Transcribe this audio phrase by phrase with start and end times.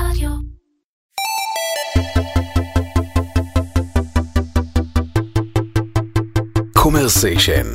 [0.00, 0.30] רדיו.
[6.72, 7.66] קומרסיישן.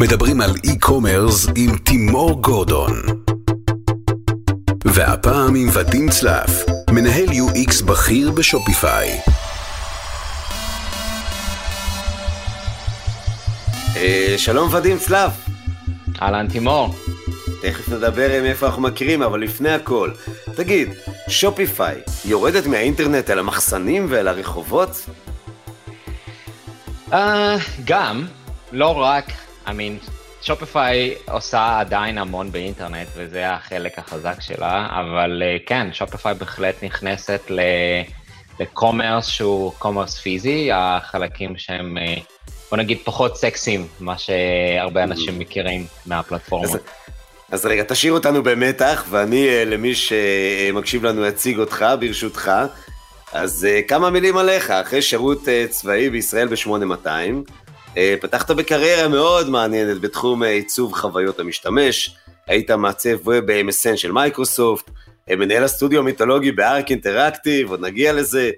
[0.00, 2.92] מדברים על e-commerce עם תימור גורדון.
[4.84, 9.20] והפעם עם ודים צלף, מנהל UX בכיר בשופיפיי.
[13.96, 15.30] אה, שלום ודים צלב,
[16.22, 16.94] אהלן תימור.
[17.60, 20.10] תכף נדבר מאיפה אנחנו מכירים, אבל לפני הכל,
[20.58, 20.88] תגיד,
[21.28, 24.90] שופיפיי יורדת מהאינטרנט אל המחסנים ואל הרחובות?
[27.10, 27.14] Uh,
[27.84, 28.26] גם,
[28.72, 29.24] לא רק,
[29.66, 30.10] I mean,
[30.42, 37.50] שופיפיי עושה עדיין המון באינטרנט וזה החלק החזק שלה, אבל uh, כן, שופיפיי בהחלט נכנסת
[38.60, 42.20] ל commerce שהוא commerce פיזי, החלקים שהם, uh,
[42.70, 46.64] בוא נגיד, פחות סקסיים, מה שהרבה אנשים מכירים מהפלטפורמה.
[46.64, 46.78] אז,
[47.52, 52.52] אז רגע, תשאיר אותנו במתח, ואני, אה, למי שמקשיב לנו, אציג אותך, ברשותך.
[53.32, 57.52] אז אה, כמה מילים עליך, אחרי שירות אה, צבאי בישראל ב-8200,
[58.20, 64.90] פתחת בקריירה מאוד מעניינת בתחום עיצוב חוויות המשתמש, היית מעצב web ב-MSN של מייקרוסופט,
[65.30, 68.50] מנהל הסטודיו המיתולוגי בארק אינטראקטיב, עוד נגיע לזה,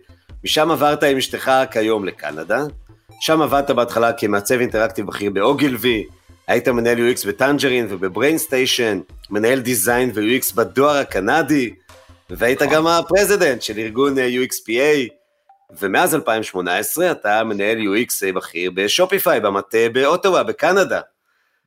[0.45, 2.65] משם עברת עם אשתך כיום לקנדה,
[3.21, 6.07] שם עבדת בהתחלה כמעצב אינטראקטיב בכיר באוגילבי,
[6.51, 11.75] היית מנהל UX בטנג'רין ובריינסטיישן, מנהל design ו-UX בדואר הקנדי,
[12.31, 15.11] והיית גם ה president של ארגון אה, UXPA,
[15.81, 21.01] ומאז 2018 אתה מנהל UX בכיר בשופיפיי, במטה באוטווה, בקנדה.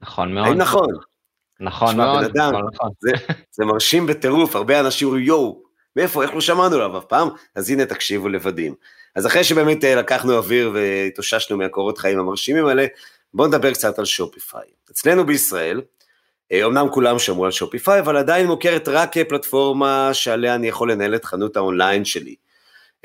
[0.02, 0.48] נכון מאוד.
[0.48, 0.88] האם נכון?
[1.60, 2.24] נכון מאוד.
[2.24, 2.90] אדם, נכון, נכון.
[3.00, 3.12] זה,
[3.52, 5.64] זה מרשים בטירוף, הרבה אנשים אומרים, יואו,
[5.96, 7.28] מאיפה, איך לא שמענו עליו אף פעם?
[7.56, 8.76] אז הנה תקשיבו לבדים.
[9.16, 12.86] אז אחרי שבאמת אה, לקחנו אוויר והתאוששנו מהקורות חיים המרשימים האלה,
[13.34, 14.68] בואו נדבר קצת על שופיפיי.
[14.92, 15.82] אצלנו בישראל,
[16.64, 21.26] אומנם כולם שמעו על שופיפיי, אבל עדיין מוכרת רק כפלטפורמה שעליה אני יכול לנהל את
[21.26, 22.36] חנות האונליין שלי.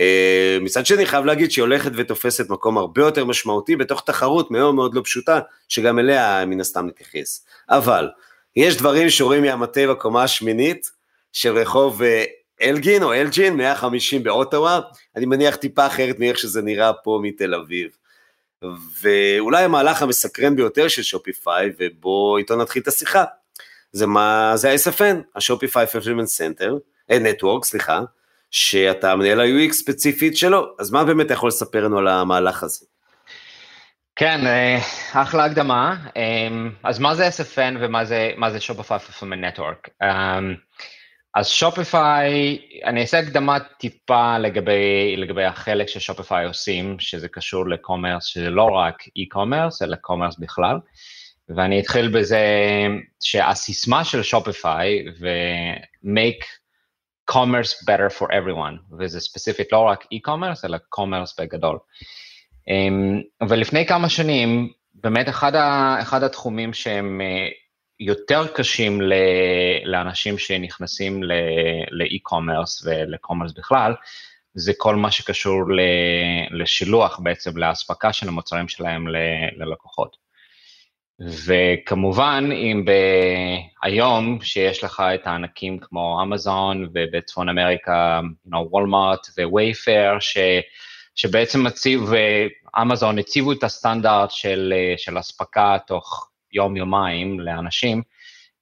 [0.01, 4.75] אה, מצד שני, חייב להגיד שהיא הולכת ותופסת מקום הרבה יותר משמעותי בתוך תחרות מאוד
[4.75, 7.47] מאוד לא פשוטה, שגם אליה מן הסתם נתייחס.
[7.71, 8.09] אבל,
[8.57, 10.91] יש דברים שרואים מהמטה בקומה השמינית
[11.33, 12.25] של רחוב אה,
[12.63, 14.81] אלגין או אלג'ין, 150 באוטווה,
[15.17, 17.98] אני מניח טיפה אחרת מאיך שזה נראה פה מתל אביב.
[19.01, 23.25] ואולי המהלך המסקרן ביותר של שופיפיי, ובו איתו נתחיל את השיחה,
[23.93, 26.73] זה מה, זה ה-SFN, השופיפיי Center,
[27.11, 28.01] אה, Network, סליחה,
[28.51, 32.87] שאתה מנהל ה-UX ספציפית שלו, אז מה באמת אתה יכול לספר לנו על המהלך הזה?
[34.17, 34.79] כן, אה,
[35.13, 35.97] אחלה הקדמה.
[36.17, 36.49] אה,
[36.83, 39.91] אז מה זה SFN ומה זה, זה Shopify Fulfillment Network?
[41.35, 48.25] אז שופיפיי, אני אעשה הקדמה טיפה לגבי, לגבי החלק ששופיפיי עושים, שזה קשור ל commerce,
[48.25, 50.79] שזה לא רק e-commerce, אלא commerce בכלל.
[51.57, 52.47] ואני אתחיל בזה
[53.23, 56.45] שהסיסמה של שופיפיי, ו-make
[57.31, 61.79] commerce better for everyone, וזה ספציפית לא רק e-commerce, אלא commerce בגדול.
[62.69, 67.49] אמ, ולפני כמה שנים, באמת אחד, ה, אחד התחומים שהם אה,
[68.01, 69.01] יותר קשים
[69.85, 71.23] לאנשים שנכנסים
[71.91, 73.95] לאי-קומרס ולקומרס בכלל,
[74.55, 75.63] זה כל מה שקשור
[76.51, 79.07] לשילוח בעצם, לאספקה של המוצרים שלהם
[79.57, 80.17] ללקוחות.
[81.47, 82.85] וכמובן, אם
[83.83, 88.21] היום שיש לך את הענקים כמו אמזון ובצפון אמריקה,
[88.53, 90.19] וולמארט Wayfair,
[91.15, 92.01] שבעצם הציב,
[92.83, 98.03] אמזון הציבו את הסטנדרט של, של אספקה תוך יום-יומיים לאנשים,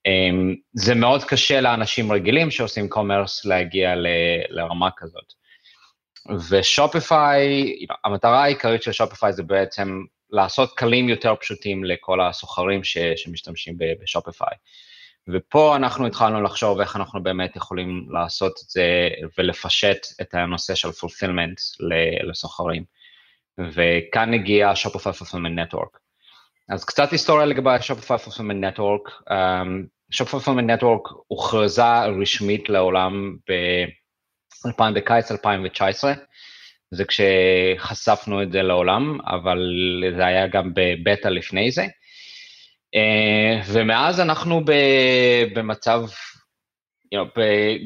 [0.06, 3.94] אמ, זה מאוד קשה לאנשים רגילים שעושים commerce להגיע
[4.48, 5.32] לרמה כזאת.
[6.50, 13.76] ושופיפיי, המטרה העיקרית של שופיפיי זה בעצם לעשות כלים יותר פשוטים לכל הסוחרים ש, שמשתמשים
[14.02, 14.56] בשופיפיי.
[15.28, 19.08] ופה אנחנו התחלנו לחשוב איך אנחנו באמת יכולים לעשות את זה
[19.38, 21.86] ולפשט את הנושא של fulfillment
[22.28, 22.84] לסוחרים.
[23.58, 26.05] וכאן הגיע Shopify Fulfillment Network.
[26.68, 29.30] אז קצת היסטוריה לגבי Shopify Fulfillment Network.
[29.30, 36.12] Um, Shopify Fulfillment Network הוכרזה רשמית לעולם ב- בקיץ 2019,
[36.90, 39.58] זה כשחשפנו את זה לעולם, אבל
[40.16, 41.84] זה היה גם בבטא לפני זה.
[42.96, 44.60] Uh, ומאז אנחנו
[45.54, 46.02] במצב,
[47.14, 47.40] you know,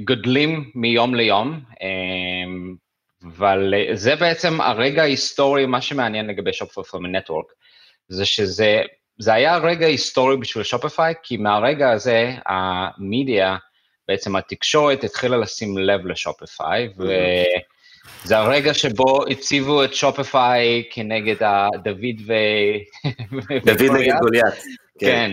[0.05, 2.77] גדלים מיום ליום, um,
[3.27, 7.61] אבל זה בעצם הרגע ההיסטורי, מה שמעניין לגבי Shopify Fulfillment Network.
[8.11, 8.81] זה שזה
[9.19, 13.57] זה היה רגע היסטורי בשביל שופיפיי, כי מהרגע הזה המדיה,
[14.09, 16.89] בעצם התקשורת התחילה לשים לב לשופיפיי.
[16.99, 21.37] וזה הרגע שבו הציבו את שופיפיי כנגד
[21.85, 22.33] דוד ו...
[23.65, 24.55] דוד נגד גוליית.
[24.99, 25.31] כן,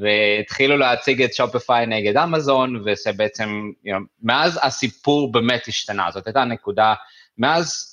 [0.00, 6.26] והתחילו להציג את שופיפיי נגד אמזון, וזה בעצם, you know, מאז הסיפור באמת השתנה, זאת
[6.26, 6.94] הייתה נקודה,
[7.38, 7.86] מאז,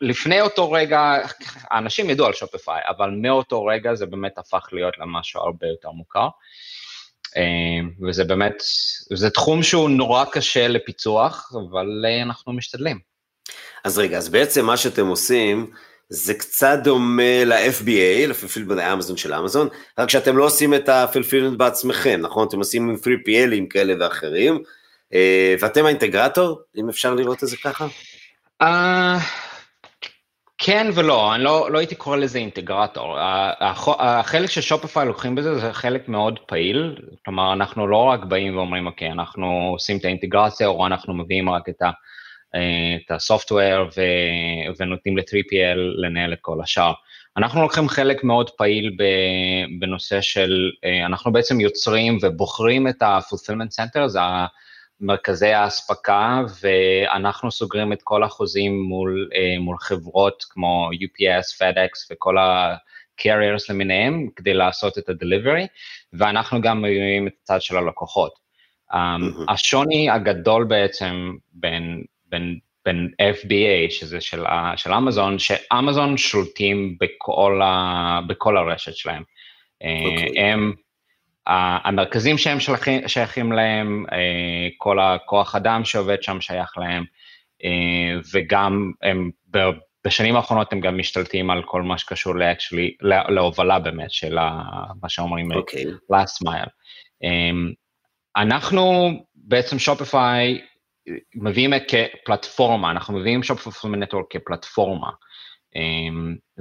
[0.00, 1.16] לפני אותו רגע,
[1.70, 6.28] האנשים ידעו על שופיפיי, אבל מאותו רגע זה באמת הפך להיות למשהו הרבה יותר מוכר.
[7.36, 8.62] אה, וזה באמת,
[9.14, 12.98] זה תחום שהוא נורא קשה לפיצוח, אבל אה, אנחנו משתדלים.
[13.84, 15.70] אז רגע, אז בעצם מה שאתם עושים,
[16.08, 22.20] זה קצת דומה ל-FBA, לפלפילמנט אמזון של אמזון, רק שאתם לא עושים את הפלפילמנט בעצמכם,
[22.22, 22.48] נכון?
[22.48, 24.62] אתם עושים עם 3PLים כאלה ואחרים,
[25.14, 27.86] אה, ואתם האינטגרטור, אם אפשר לראות את זה ככה?
[28.62, 28.66] Uh,
[30.58, 33.16] כן ולא, אני לא, לא הייתי קורא לזה אינטגרטור.
[33.98, 39.12] החלק ששופיפיי לוקחים בזה זה חלק מאוד פעיל, כלומר אנחנו לא רק באים ואומרים אוקיי,
[39.12, 41.90] אנחנו עושים את האינטגרציה או אנחנו מביאים רק את ה...
[42.96, 43.88] את הסופטוור
[44.78, 46.92] ונותנים ל-3PL לנהל את כל השאר.
[47.36, 48.96] אנחנו לוקחים חלק מאוד פעיל
[49.80, 54.20] בנושא של, אה, אנחנו בעצם יוצרים ובוחרים את ה-fulfillment center, זה
[55.00, 62.38] מרכזי האספקה, ואנחנו סוגרים את כל החוזים מול, אה, מול חברות כמו UPS, FedEx וכל
[62.38, 65.66] ה-carriers למיניהם, כדי לעשות את ה-delivery,
[66.12, 68.46] ואנחנו גם מביאים את הצד של הלקוחות.
[68.92, 68.96] Mm-hmm.
[69.48, 74.44] השוני הגדול בעצם בין בין, בין FBA, שזה של,
[74.76, 79.22] של אמזון, שאמזון שולטים בכל, ה, בכל הרשת שלהם.
[79.22, 79.86] Okay.
[80.06, 80.40] אוקיי.
[80.40, 80.72] הם,
[81.46, 87.04] המרכזים שהם שייכים, שייכים להם, אה, כל הכוח אדם שעובד שם שייך להם,
[87.64, 89.30] אה, וגם הם,
[90.06, 94.38] בשנים האחרונות הם גם משתלטים על כל מה שקשור ל-actually, להובלה באמת של
[95.02, 95.56] מה שאומרים okay.
[95.56, 95.84] אוקיי.
[95.84, 96.70] last mile.
[97.24, 97.50] אה,
[98.36, 100.60] אנחנו בעצם שופיפיי
[101.34, 105.10] מביאים כפלטפורמה, אנחנו מביאים Shopify Fulfillment Network כפלטפורמה,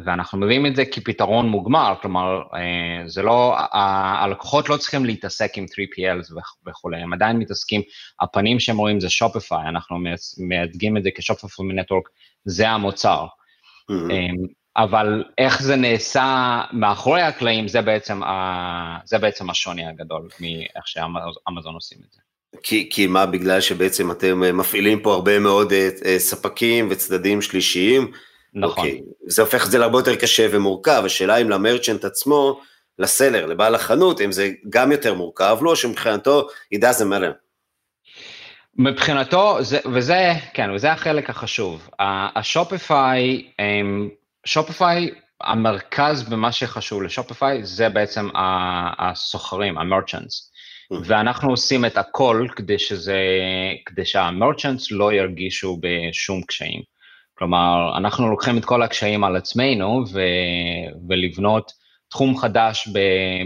[0.05, 3.55] ואנחנו מביאים את זה כפתרון מוגמר, כלומר, אה, זה לא,
[4.21, 6.33] הלקוחות לא צריכים להתעסק עם 3PLs
[6.67, 7.81] וכולי, הם עדיין מתעסקים,
[8.21, 9.97] הפנים שהם רואים זה שופיפיי, אנחנו
[10.37, 12.09] מייצגים את זה כ Shopify Fulfillment Network,
[12.45, 13.25] זה המוצר.
[13.91, 14.47] Mm-hmm.
[14.77, 21.73] אבל איך זה נעשה מאחורי הקלעים, זה בעצם, ה, זה בעצם השוני הגדול מאיך שאמזון
[21.73, 22.21] עושים את זה.
[22.63, 28.11] כי, כי מה, בגלל שבעצם אתם מפעילים פה הרבה מאוד אה, אה, ספקים וצדדים שלישיים?
[28.55, 28.87] נכון.
[28.87, 29.01] אוקיי.
[29.27, 32.61] זה הופך את זה להרבה יותר קשה ומורכב, השאלה אם למרצ'נט עצמו,
[32.99, 37.33] לסלר, לבעל החנות, אם זה גם יותר מורכב לו, או שמבחינתו, it doesn't matter.
[38.77, 41.89] מבחינתו, זה, וזה, כן, וזה החלק החשוב.
[41.99, 43.51] השופיפיי,
[44.45, 45.09] שופיפיי,
[45.41, 48.29] המרכז במה שחשוב לשופיפיי, זה בעצם
[48.99, 50.51] הסוחרים, המרצ'נטס.
[51.03, 53.19] ואנחנו עושים את הכל כדי שזה,
[53.85, 56.94] כדי שהמרצ'נטס לא ירגישו בשום קשיים.
[57.37, 60.21] כלומר, אנחנו לוקחים את כל הקשיים על עצמנו, ו,
[61.09, 61.71] ולבנות
[62.09, 62.99] תחום חדש ב,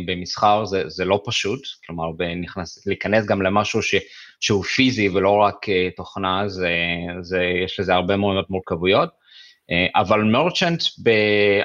[0.05, 3.95] במסחר זה, זה לא פשוט, כלומר, בנכנס, להיכנס גם למשהו ש,
[4.39, 6.73] שהוא פיזי ולא רק uh, תוכנה, זה,
[7.21, 10.83] זה, יש לזה הרבה מאוד מורכבויות, uh, אבל מרצ'נט,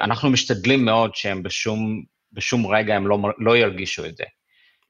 [0.01, 4.23] אנחנו משתדלים מאוד שהם בשום, בשום רגע הם לא, לא ירגישו את זה.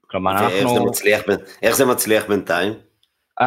[0.08, 0.48] כלומר, אנחנו...
[0.48, 1.22] ואיך זה מצליח,
[1.62, 2.74] איך זה מצליח בינתיים?
[3.42, 3.46] Uh,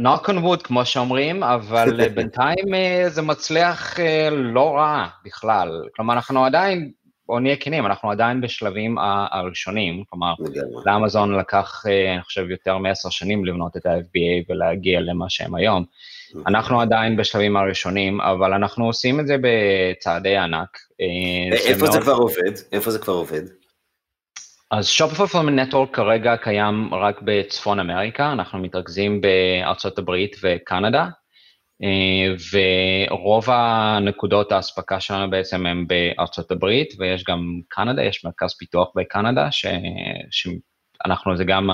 [0.00, 4.00] knock on wood, כמו שאומרים, אבל אה, בינתיים uh, זה מצליח uh,
[4.30, 5.82] לא רע בכלל.
[5.96, 6.90] כלומר, אנחנו עדיין,
[7.26, 8.96] בואו נהיה כנים, אנחנו עדיין בשלבים
[9.32, 10.34] הראשונים, כלומר,
[10.86, 11.82] לאמזון לקח,
[12.14, 15.84] אני חושב, יותר מעשר שנים לבנות את ה-FBA ולהגיע למה שהם היום.
[16.46, 20.78] אנחנו עדיין בשלבים הראשונים, אבל אנחנו עושים את זה בצעדי ענק.
[21.66, 22.52] איפה זה כבר עובד?
[22.72, 23.42] איפה זה כבר עובד?
[24.70, 31.06] אז Shopify Fulfillment Network כרגע קיים רק בצפון אמריקה, אנחנו מתרכזים בארצות הברית וקנדה,
[31.82, 32.34] אה,
[33.10, 39.52] ורוב הנקודות האספקה שלנו בעצם הם בארצות הברית, ויש גם קנדה, יש מרכז פיתוח בקנדה,
[39.52, 39.66] ש...
[40.30, 41.70] שאנחנו, זה גם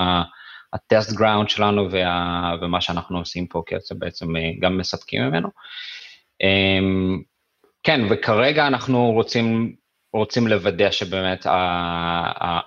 [0.73, 2.55] הטסט גראונד שלנו וה...
[2.61, 5.49] ומה שאנחנו עושים פה, כי זה בעצם אה, גם מספקים ממנו.
[6.41, 6.79] אה,
[7.83, 9.75] כן, וכרגע אנחנו רוצים
[10.17, 11.45] רוצים לוודא שבאמת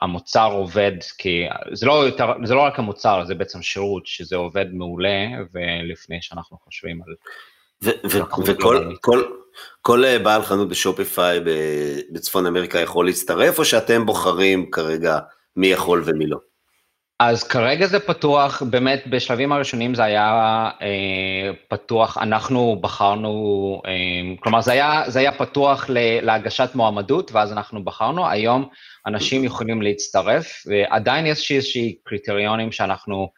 [0.00, 4.67] המוצר עובד, כי זה לא, יותר, זה לא רק המוצר, זה בעצם שירות, שזה עובד
[4.73, 7.14] מעולה, ולפני שאנחנו חושבים על...
[8.11, 9.23] וכל כל,
[9.83, 11.40] כל אה, בעל חנות בשופיפיי
[12.12, 15.19] בצפון אמריקה יכול להצטרף, או שאתם בוחרים כרגע
[15.57, 16.38] מי יכול ומי לא?
[17.21, 20.31] אז כרגע זה פתוח, באמת בשלבים הראשונים זה היה
[20.83, 25.87] אה, פתוח, אנחנו בחרנו, אה, כלומר זה היה, זה היה פתוח
[26.23, 28.69] להגשת מועמדות ואז אנחנו בחרנו, היום
[29.07, 33.29] אנשים יכולים להצטרף, ועדיין יש איזושהי קריטריונים שאנחנו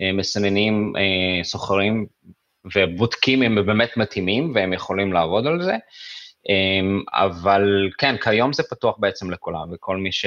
[0.00, 2.06] אה, מסננים אה, סוחרים
[2.74, 5.76] ובודקים אם הם באמת מתאימים והם יכולים לעבוד על זה.
[6.48, 10.24] אמ, אבל כן, כיום זה פתוח בעצם לכולם, וכל מי ש...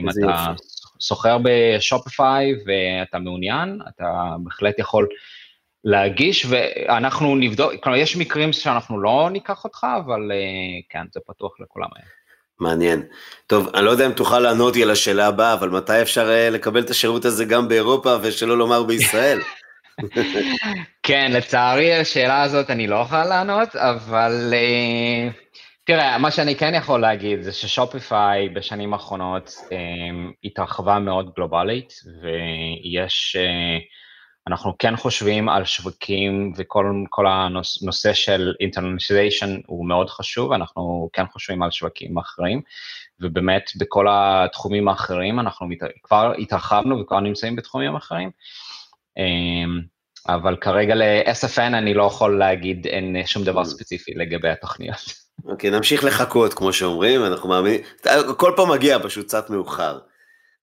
[0.00, 0.52] אם אתה
[1.00, 4.04] סוחר בשופיפיי ואתה מעוניין, אתה
[4.44, 5.08] בהחלט יכול
[5.84, 10.36] להגיש, ואנחנו נבדוק, כלומר, יש מקרים שאנחנו לא ניקח אותך, אבל אה,
[10.90, 12.08] כן, זה פתוח לכולם היום.
[12.60, 13.02] מעניין.
[13.46, 16.50] טוב, אני לא יודע אם תוכל לענות לי על השאלה הבאה, אבל מתי אפשר אה,
[16.50, 19.40] לקבל את השירות הזה גם באירופה, ושלא לומר בישראל?
[21.02, 25.43] כן, לצערי השאלה הזאת אני לא אוכל לענות, אבל uh,
[25.86, 33.36] תראה, מה שאני כן יכול להגיד זה ששופיפיי בשנים האחרונות um, התרחבה מאוד גלובלית, ויש,
[33.36, 33.82] uh,
[34.48, 41.62] אנחנו כן חושבים על שווקים וכל הנושא של אינטרנציזיישן הוא מאוד חשוב, אנחנו כן חושבים
[41.62, 42.62] על שווקים אחרים,
[43.20, 45.68] ובאמת בכל התחומים האחרים אנחנו
[46.02, 48.30] כבר התרחבנו וכבר נמצאים בתחומים אחרים.
[49.16, 49.80] אמ,
[50.28, 53.64] אבל כרגע ל-SFN אני לא יכול להגיד, אין שום דבר mm.
[53.64, 55.23] ספציפי לגבי התוכניות.
[55.46, 57.80] אוקיי, נמשיך לחכות, כמו שאומרים, אנחנו מאמינים,
[58.36, 59.98] כל פעם מגיע פשוט קצת מאוחר.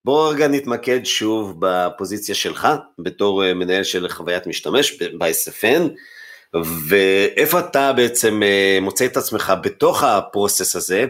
[0.05, 2.67] בואו רגע נתמקד שוב בפוזיציה שלך,
[2.99, 5.89] בתור אה, מנהל של חוויית משתמש ב-SFN,
[6.87, 11.05] ואיפה אתה בעצם אה, מוצא את עצמך בתוך ה process הזה,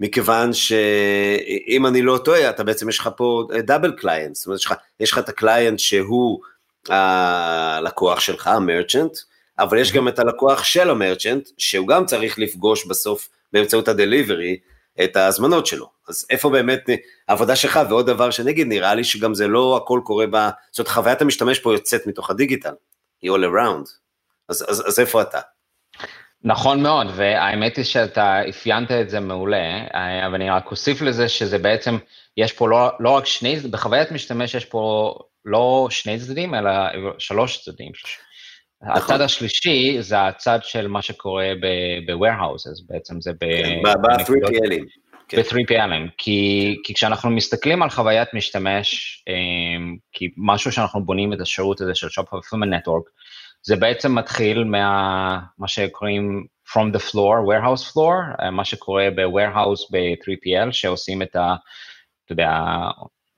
[0.00, 4.66] מכיוון שאם אני לא טועה, אתה בעצם יש לך פה double client, זאת אומרת, יש
[4.66, 6.40] לך, יש לך את ה client שהוא
[6.88, 9.16] הלקוח שלך, ה merchant,
[9.58, 14.56] אבל יש גם את הלקוח של המרצ'נט, שהוא גם צריך לפגוש בסוף באמצעות הדליברי
[15.04, 15.90] את ההזמנות שלו.
[16.08, 16.80] אז איפה באמת
[17.28, 20.36] העבודה שלך, ועוד דבר שנגיד, נראה לי שגם זה לא הכל קורה ב...
[20.70, 22.74] זאת אומרת, חוויית המשתמש פה יוצאת מתוך הדיגיטל,
[23.22, 23.88] היא all around.
[24.48, 25.40] אז, אז, אז איפה אתה?
[26.44, 29.86] נכון מאוד, והאמת היא שאתה אפיינת את זה מעולה,
[30.26, 31.98] אבל אני רק אוסיף לזה שזה בעצם,
[32.36, 36.70] יש פה לא, לא רק שני, בחוויית משתמש יש פה לא שני צדדים, אלא
[37.18, 37.92] שלוש צדדים.
[38.84, 39.02] נכון.
[39.02, 41.52] הצד השלישי זה הצד של מה שקורה
[42.06, 43.38] ב-warehouses, בעצם זה ב...
[43.38, 44.84] כן, ב-3PLים.
[45.32, 51.80] ב-3PLים, כי, כי כשאנחנו מסתכלים על חוויית משתמש, אמ, כי משהו שאנחנו בונים את השירות
[51.80, 53.10] הזה של Shop Fulfillment Network,
[53.62, 60.72] זה בעצם מתחיל מה מה שקוראים From the floor, warehouse floor, מה שקורה ב-warehouse ב-3PL,
[60.72, 61.54] שעושים את ה...
[62.24, 62.50] אתה יודע,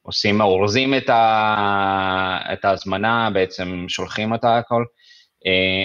[0.02, 5.05] עושים, אורזים את, ה, את ההזמנה, בעצם שולחים אותה הכל, אה,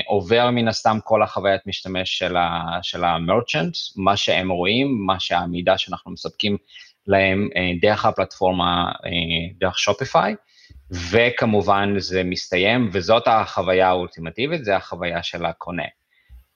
[0.06, 5.78] עובר מן הסתם כל החוויית משתמש של, ה, של המרצ'נט, מה שהם רואים, מה שהמידע
[5.78, 6.58] שאנחנו מספקים
[7.08, 9.12] להם אה, דרך הפלטפורמה, אה,
[9.60, 10.36] דרך שופיפיי,
[11.12, 15.86] וכמובן זה מסתיים, וזאת החוויה האולטימטיבית, זה החוויה של הקונה.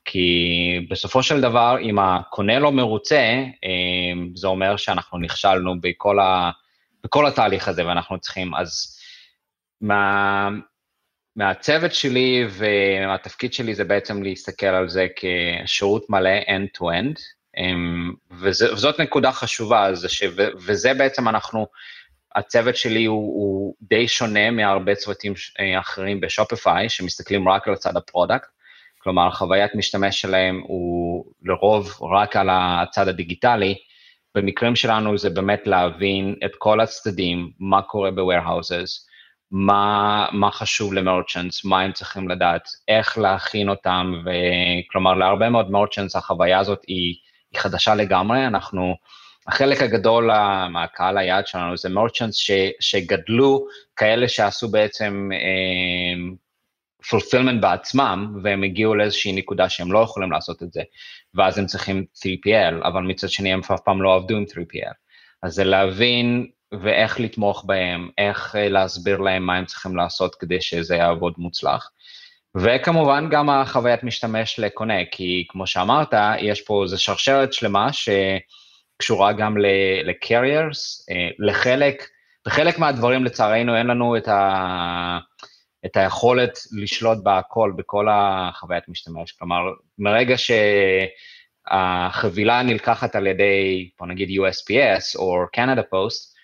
[0.06, 6.52] כי בסופו של דבר, אם הקונה לא מרוצה, אה, זה אומר שאנחנו נכשלנו בכל ה...
[7.04, 9.00] בכל התהליך הזה, ואנחנו צריכים, אז
[9.82, 10.50] מה,
[11.36, 17.20] מהצוות שלי והתפקיד שלי זה בעצם להסתכל על זה כשירות מלא end-to-end,
[17.58, 19.90] אמ, וזאת נקודה חשובה,
[20.58, 21.68] וזה בעצם אנחנו,
[22.36, 27.98] הצוות שלי הוא, הוא די שונה מהרבה צוותים אה, אחרים בשופיפיי, שמסתכלים רק על הצד
[27.98, 28.48] ה product,
[28.98, 33.76] כלומר, חוויית משתמש שלהם הוא לרוב רק על הצד הדיגיטלי,
[34.36, 39.06] במקרים שלנו זה באמת להבין את כל הצדדים, מה קורה ב-warehouses,
[39.58, 46.16] מה, מה חשוב למרצ'נטס, מה הם צריכים לדעת, איך להכין אותם, וכלומר להרבה מאוד מרצ'נטס
[46.16, 47.16] החוויה הזאת היא,
[47.52, 48.96] היא חדשה לגמרי, אנחנו,
[49.48, 50.30] החלק הגדול
[50.70, 52.36] מהקהל היעד שלנו זה מרצ'נטס
[52.80, 56.36] שגדלו, כאלה שעשו בעצם אה,
[57.06, 60.82] fulfillment בעצמם, והם הגיעו לאיזושהי נקודה שהם לא יכולים לעשות את זה,
[61.36, 64.94] ואז הם צריכים 3PL, אבל מצד שני הם אף פעם לא עבדו עם 3PL.
[65.44, 66.48] אז זה להבין
[66.82, 71.92] ואיך לתמוך בהם, איך אה, להסביר להם מה הם צריכים לעשות כדי שזה יעבוד מוצלח.
[72.58, 79.58] וכמובן גם החוויית משתמש לקונה, כי כמו שאמרת, יש פה איזו שרשרת שלמה שקשורה גם
[79.58, 82.04] ל-carriers, אה, לחלק,
[82.46, 85.20] בחלק מהדברים לצערנו אין לנו את ה...
[85.86, 89.32] את היכולת לשלוט בהכל, בכל החוויית משתמש.
[89.32, 89.62] כלומר,
[90.00, 90.36] מרגע
[91.68, 96.35] שהחבילה נלקחת על ידי, בוא נגיד USPS או Canada Post,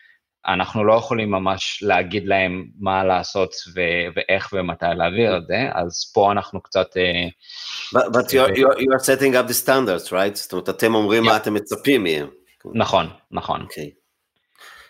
[0.47, 6.11] אנחנו לא יכולים ממש להגיד להם מה לעשות ו- ואיך ומתי להעביר את זה, אז
[6.13, 6.87] פה אנחנו קצת...
[6.87, 10.35] Uh, but, but you're, you're, you are setting up the standards, right?
[10.35, 11.25] זאת אומרת, אתם אומרים yeah.
[11.25, 12.27] מה אתם מצפים מהם.
[12.73, 13.61] נכון, נכון.
[13.61, 13.63] Okay.
[13.63, 13.91] אוקיי.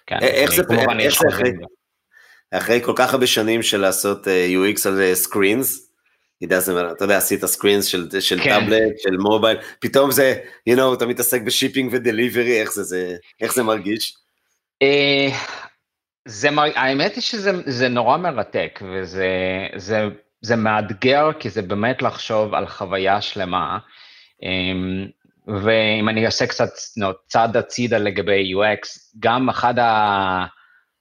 [0.08, 0.64] כן, איך זה,
[1.00, 1.52] איך זה אחרי...
[2.52, 5.92] אחרי כל כך הרבה שנים של לעשות אה, UX על סקרינס,
[6.52, 8.50] אה, אתה יודע, עשית screens של, של כן.
[8.50, 10.36] טאבלט, של מובייל, פתאום זה,
[10.70, 14.18] you know, אתה מתעסק ב shipping ו delivery, איך זה, זה, איך זה מרגיש?
[14.84, 15.34] Uh,
[16.28, 19.28] זה, האמת היא שזה נורא מרתק, וזה
[19.76, 20.08] זה,
[20.42, 23.78] זה מאתגר, כי זה באמת לחשוב על חוויה שלמה.
[24.42, 25.12] Um,
[25.48, 26.70] ואם אני אעשה קצת
[27.00, 28.88] no, צעד הצידה לגבי UX,
[29.20, 29.74] גם אחד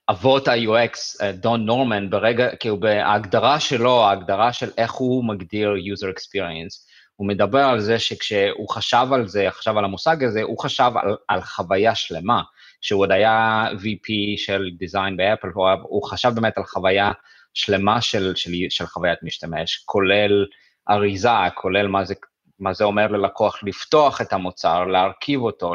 [0.09, 6.91] האבות ה-UX, דון נורמן, ברגע, כאילו בהגדרה שלו, ההגדרה של איך הוא מגדיר user experience,
[7.17, 11.17] הוא מדבר על זה שכשהוא חשב על זה, חשב על המושג הזה, הוא חשב על,
[11.29, 12.43] על חוויה שלמה.
[12.81, 15.49] שהוא עוד היה VP של דיזיין באפל,
[15.83, 17.13] הוא חשב באמת על חוויה
[17.55, 20.47] שלמה של, של, של חוויית משתמש, כולל
[20.91, 22.15] אריזה, כולל מה זה,
[22.59, 25.75] מה זה אומר ללקוח לפתוח את המוצר, להרכיב אותו,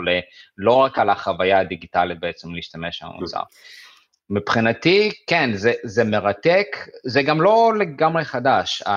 [0.58, 3.42] לא רק על החוויה הדיגיטלית בעצם להשתמש במוצר.
[4.30, 6.68] מבחינתי, כן, זה, זה מרתק,
[7.04, 8.82] זה גם לא לגמרי חדש.
[8.82, 8.90] Uh,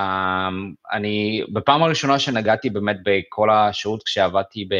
[0.92, 4.74] אני, בפעם הראשונה שנגעתי באמת בכל השירות כשעבדתי ב...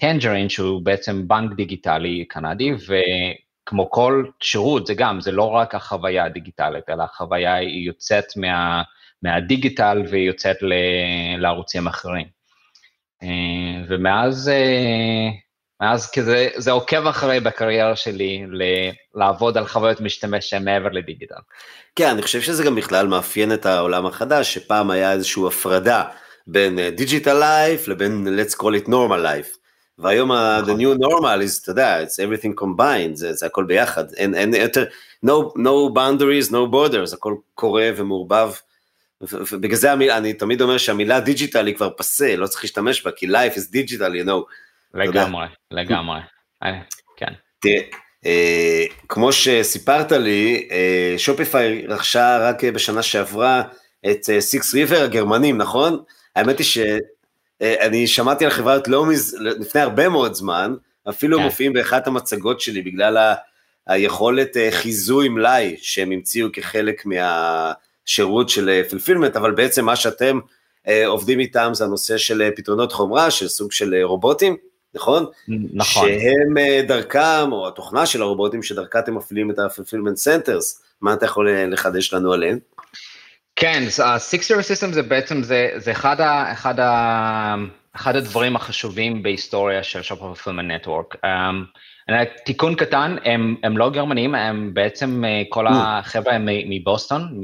[0.00, 6.24] Tangerine, שהוא בעצם בנק דיגיטלי קנדי, וכמו כל שירות, זה גם, זה לא רק החוויה
[6.24, 8.82] הדיגיטלית, אלא החוויה היא יוצאת מה,
[9.22, 10.72] מהדיגיטל והיא יוצאת ל,
[11.38, 12.26] לערוצים אחרים.
[13.22, 15.28] אה, ומאז, אה,
[15.80, 21.40] מאז כזה, זה עוקב אחרי בקריירה שלי ל- לעבוד על חוויות משתמש שהן מעבר לדיגיטל.
[21.96, 26.04] כן, אני חושב שזה גם בכלל מאפיין את העולם החדש, שפעם היה איזושהי הפרדה
[26.46, 29.57] בין digital uh, life לבין let's call it normal life.
[29.98, 34.12] והיום ה- the new normal is, אתה יודע, it's everything combined, זה, זה הכל ביחד,
[34.12, 34.84] אין, אין יותר,
[35.26, 38.52] no, no boundaries, no borders, הכל קורה ומעורבב.
[39.20, 43.10] ובגלל זה המילה, אני תמיד אומר שהמילה digital היא כבר פסה, לא צריך להשתמש בה,
[43.10, 44.42] כי life is digital, you know.
[44.94, 46.20] לגמרי, לגמרי,
[46.62, 46.80] אה,
[47.16, 47.32] כן.
[47.58, 47.80] תראה,
[48.26, 53.62] אה, כמו שסיפרת לי, אה, שופיפיי רכשה רק בשנה שעברה
[54.10, 56.02] את סיקס ריבר הגרמנים, נכון?
[56.36, 56.78] האמת היא ש...
[56.78, 56.96] אה,
[57.62, 60.74] אני שמעתי על חברת לומיז לפני הרבה מאוד זמן,
[61.08, 61.44] אפילו כן.
[61.44, 63.34] מופיעים באחת המצגות שלי בגלל ה,
[63.88, 70.38] היכולת אה, חיזוי מלאי שהם המציאו כחלק מהשירות של פלפילמנט, אבל בעצם מה שאתם
[70.88, 74.56] אה, עובדים איתם זה הנושא של פתרונות חומרה, של סוג של רובוטים,
[74.94, 75.26] נכון?
[75.72, 76.08] נכון.
[76.08, 76.54] שהם
[76.86, 82.12] דרכם, או התוכנה של הרובוטים שדרכה אתם מפעילים את ה-fulfillment centers, מה אתה יכול לחדש
[82.14, 82.58] לנו עליהם?
[83.60, 87.54] כן, ה-Six Zero System זה בעצם, זה, זה אחד, ה, אחד, ה,
[87.96, 91.16] אחד הדברים החשובים בהיסטוריה של Fulfillment Network.
[91.16, 92.12] Um,
[92.44, 95.70] תיקון קטן, הם, הם לא גרמנים, הם בעצם אה, כל mm.
[95.72, 97.40] החבר'ה הם מבוסטון,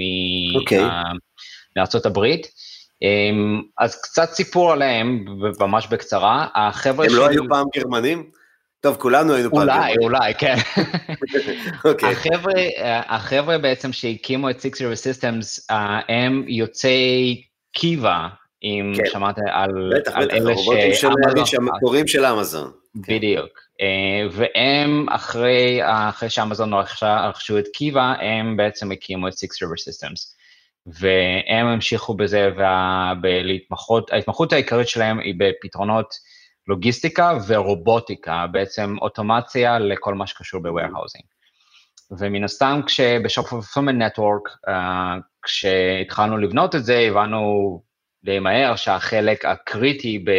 [1.77, 2.09] מארצות okay.
[2.09, 2.47] הברית.
[2.47, 5.25] Um, אז קצת סיפור עליהם,
[5.61, 6.47] ממש בקצרה.
[6.55, 8.31] החבר'ה הם לא היו פעם גרמנים?
[8.85, 9.61] טוב, כולנו היינו פעם.
[9.61, 10.55] אולי, אולי, כן.
[11.85, 12.13] אוקיי.
[12.13, 12.53] החבר'ה,
[13.07, 17.43] החבר'ה בעצם שהקימו את Six Zero Systems, אה, הם יוצאי
[17.73, 18.29] קיבה,
[18.63, 19.03] אם כן.
[19.13, 20.57] שמעת על, בטח, על בטח, אלה
[20.95, 21.05] ש...
[21.05, 22.73] בטח, שהמקורים של אמזון.
[23.03, 23.17] כן.
[23.17, 23.49] בדיוק.
[23.79, 23.85] כן.
[24.31, 26.73] והם, אחרי, אחרי שאמזון
[27.29, 30.35] רכשו את קיבה, הם בעצם הקימו את Six River Systems.
[30.87, 32.51] והם המשיכו בזה,
[33.23, 36.15] ולהתמחות, ההתמחות העיקרית שלהם היא בפתרונות
[36.69, 41.27] לוגיסטיקה ורובוטיקה, בעצם אוטומציה לכל מה שקשור ב-warehousing.
[42.19, 44.49] ומן הסתם כשב Shopify Fulfillment Network,
[45.43, 47.83] כשהתחלנו לבנות את זה, הבנו
[48.25, 50.31] די מהר שהחלק הקריטי ב...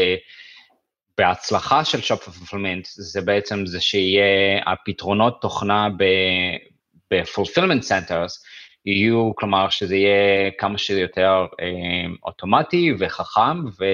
[1.18, 5.88] בהצלחה של Shopify Fulfillment זה בעצם זה שיהיה הפתרונות תוכנה
[7.12, 8.34] ב-fulfillment centers,
[8.86, 13.86] יהיו, כלומר שזה יהיה כמה שיותר אה, אוטומטי וחכם, ו...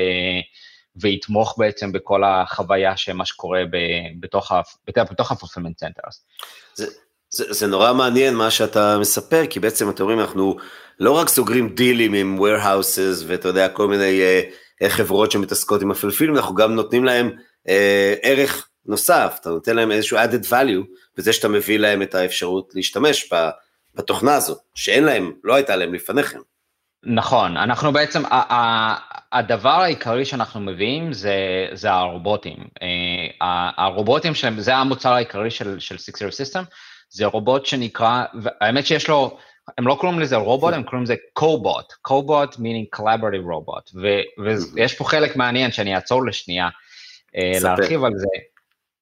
[0.96, 3.64] ויתמוך בעצם בכל החוויה של מה שקורה
[4.20, 4.52] בתוך,
[4.88, 6.16] בתוך ה-fulfillment centers.
[6.76, 6.86] זה,
[7.30, 10.56] זה, זה נורא מעניין מה שאתה מספר, כי בעצם אתם אומרים, אנחנו
[11.00, 14.22] לא רק סוגרים דילים עם warehouses ואתה יודע, כל מיני
[14.84, 17.32] uh, חברות שמתעסקות עם הפלפילים, אנחנו גם נותנים להם
[17.68, 17.72] uh,
[18.22, 20.86] ערך נוסף, אתה נותן להם איזשהו added value,
[21.18, 23.30] בזה שאתה מביא להם את האפשרות להשתמש
[23.96, 26.40] בתוכנה הזאת, שאין להם, לא הייתה להם לפני כן.
[27.04, 28.24] נכון, אנחנו בעצם,
[29.32, 31.36] הדבר העיקרי שאנחנו מביאים זה,
[31.74, 32.58] זה הרובוטים.
[32.82, 36.64] אה, הרובוטים שלהם, זה המוצר העיקרי של, של Six Zero System,
[37.10, 38.24] זה רובוט שנקרא,
[38.62, 39.38] האמת שיש לו,
[39.78, 44.00] הם לא קוראים לזה רובוט, הם קוראים לזה קובוט, קובוט meaning collaborative robot,
[44.76, 46.70] ויש פה חלק מעניין שאני אעצור לשנייה
[47.36, 48.28] אה, להרחיב על זה.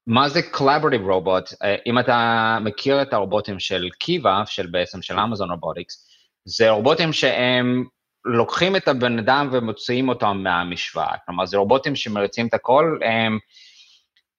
[0.07, 1.55] מה זה collaborative robot?
[1.63, 6.08] אה, אם אתה מכיר את הרובוטים של Kiva, של בעצם של Amazon Robotics,
[6.45, 7.85] זה רובוטים שהם
[8.25, 11.17] לוקחים את הבן אדם ומוציאים אותם מהמשוואה.
[11.25, 12.97] כלומר, זה רובוטים שמריצים את הכל.
[13.05, 13.39] הם...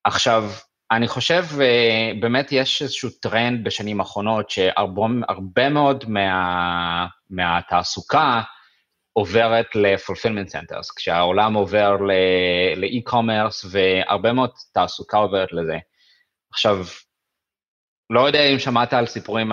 [0.04, 0.50] עכשיו,
[0.90, 8.42] אני חושב, אה, באמת יש איזשהו טרנד בשנים האחרונות, שהרבה מאוד מה, מהתעסוקה
[9.12, 11.96] עוברת ל-fulfillment centers, כשהעולם עובר
[12.76, 15.78] ל-e-commerce והרבה מאוד תעסוקה עוברת לזה.
[16.52, 16.86] עכשיו,
[18.10, 19.52] לא יודע אם שמעת על סיפורים,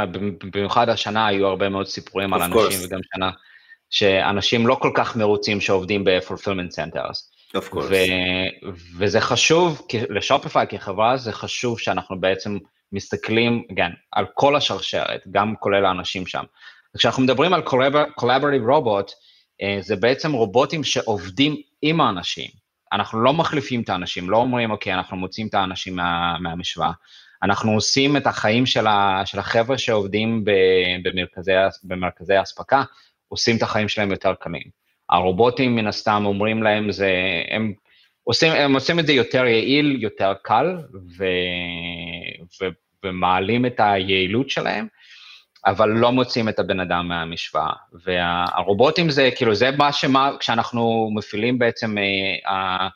[0.53, 3.31] במיוחד השנה היו הרבה מאוד סיפורים על אנשים, וגם שנה,
[3.89, 7.37] שאנשים לא כל כך מרוצים שעובדים ב-fulfillment centers.
[7.57, 7.85] Of course.
[7.89, 12.57] ו- וזה חשוב, לשופיפיי כחברה זה חשוב שאנחנו בעצם
[12.91, 16.43] מסתכלים, כן, על כל השרשרת, גם כולל האנשים שם.
[16.97, 17.61] כשאנחנו מדברים על
[18.19, 19.11] Collaborative Robot,
[19.61, 22.49] אה, זה בעצם רובוטים שעובדים עם האנשים.
[22.93, 26.91] אנחנו לא מחליפים את האנשים, לא אומרים, אוקיי, אנחנו מוצאים את האנשים מה, מהמשוואה.
[27.43, 30.43] אנחנו עושים את החיים של, ה, של החבר'ה שעובדים
[31.03, 31.51] במרכזי,
[31.83, 32.83] במרכזי האספקה,
[33.27, 34.77] עושים את החיים שלהם יותר קלים.
[35.09, 37.11] הרובוטים מן הסתם אומרים להם, זה,
[37.49, 37.73] הם,
[38.23, 40.77] עושים, הם עושים את זה יותר יעיל, יותר קל,
[41.17, 41.25] ו,
[42.61, 42.65] ו,
[43.03, 44.87] ומעלים את היעילות שלהם,
[45.65, 47.71] אבל לא מוצאים את הבן אדם מהמשוואה.
[48.05, 51.97] והרובוטים זה, כאילו, זה מה שמה, כשאנחנו מפעילים בעצם,
[52.47, 52.87] אה,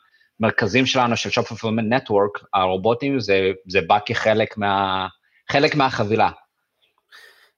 [0.42, 5.06] המרכזים שלנו של Shop Fulfillment Network, הרובוטים זה, זה בא כחלק מה,
[5.52, 6.30] חלק מהחבילה.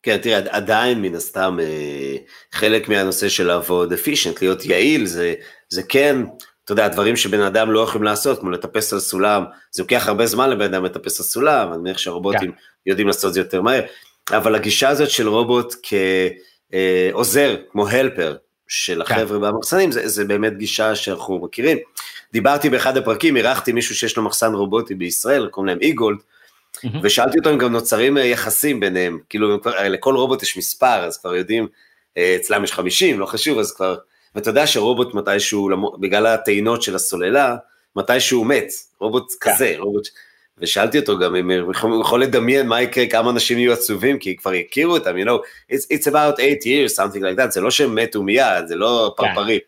[0.02, 2.16] כן, תראה, עדיין מן הסתם אה,
[2.52, 5.34] חלק מהנושא של לעבוד אפישנט, להיות יעיל, זה,
[5.68, 6.16] זה כן,
[6.64, 10.26] אתה יודע, דברים שבן אדם לא יכולים לעשות, כמו לטפס על סולם, זה לוקח הרבה
[10.26, 12.58] זמן לבן אדם לטפס על סולם, אני מניח שהרובוטים כן.
[12.86, 13.82] יודעים לעשות את זה יותר מהר,
[14.30, 15.74] אבל הגישה הזאת של רובוט
[17.12, 18.36] כעוזר, כמו הלפר,
[18.68, 19.14] של כן.
[19.14, 19.46] החבר'ה כן.
[19.46, 21.78] במחסנים, זה, זה באמת גישה שאנחנו מכירים.
[22.34, 26.88] דיברתי באחד הפרקים, אירחתי מישהו שיש לו מחסן רובוטי בישראל, קוראים להם איגולד, mm-hmm.
[27.02, 31.34] ושאלתי אותו אם גם נוצרים אה, יחסים ביניהם, כאילו לכל רובוט יש מספר, אז כבר
[31.34, 31.66] יודעים,
[32.16, 33.96] אה, אצלם יש 50, לא חשוב, אז כבר,
[34.34, 35.68] ואתה יודע שרובוט מתישהו,
[36.00, 37.56] בגלל הטעינות של הסוללה,
[37.96, 38.68] מתישהו מת,
[39.00, 39.52] רובוט כן.
[39.52, 40.08] כזה, רובוט...
[40.58, 44.54] ושאלתי אותו גם אם הוא יכול לדמיין מה יקרה, כמה אנשים יהיו עצובים, כי כבר
[44.54, 45.38] יכירו אותם, you know,
[45.72, 49.14] it's, it's about eight years, something like that, זה לא שהם מתו מיד, זה לא
[49.18, 49.26] כן.
[49.26, 49.60] פרפרים.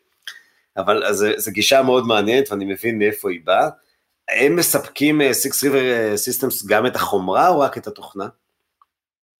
[0.77, 3.69] אבל זו גישה מאוד מעניינת ואני מבין מאיפה היא באה.
[4.29, 8.27] הם מספקים Six River אה, Systems גם את החומרה או רק את התוכנה?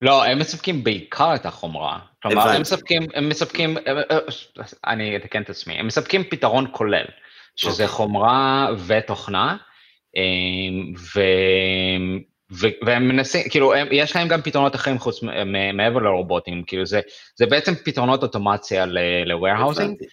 [0.01, 1.99] לא, הם מספקים בעיקר את החומרה.
[2.23, 4.19] כלומר, הם מספקים, הם מספקים, אה,
[4.85, 7.05] אני אתקן את עצמי, הם מספקים פתרון כולל,
[7.55, 7.73] שזה okay.
[7.73, 7.87] אוקיי.
[7.87, 9.57] חומרה ותוכנה,
[11.15, 11.19] ו...
[12.51, 15.19] ו- והם מנסים, כאילו, הם, יש להם גם פתרונות אחרים חוץ
[15.73, 17.01] מעבר לרובוטים, כאילו זה,
[17.35, 20.05] זה בעצם פתרונות אוטומציה ל-warehousing.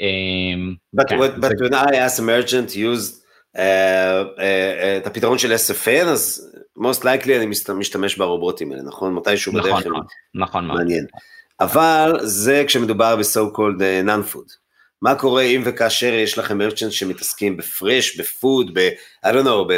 [0.00, 1.64] Um, but, כן, what, but זה...
[1.64, 3.18] when I ask a merchant use
[3.56, 9.14] uh, uh, uh, את הפתרון של SFN, אז most likely אני משתמש ברובוטים האלה, נכון?
[9.14, 11.06] מתישהו נכון, בדרך כלל נכון, נכון, מעניין.
[11.60, 14.52] אבל זה כשמדובר ב-so called uh, non-food.
[15.02, 18.88] מה קורה אם וכאשר יש לכם מרצ'נט שמתעסקים בפרש, בפוד, ב...
[19.26, 19.72] I don't know,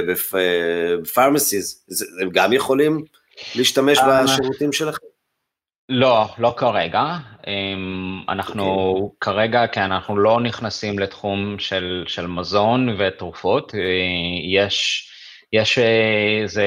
[1.02, 1.86] בפרמסיס,
[2.22, 3.04] הם גם יכולים
[3.54, 5.09] להשתמש uh, בשירותים שלכם?
[5.90, 7.16] לא, לא כרגע.
[7.46, 9.02] אמ, אנחנו okay.
[9.02, 9.16] אוקיי.
[9.20, 13.74] כרגע, כן, אנחנו לא נכנסים לתחום של, של מזון ותרופות.
[13.74, 13.80] אה,
[14.44, 15.08] יש,
[15.52, 16.66] יש, אה, זה,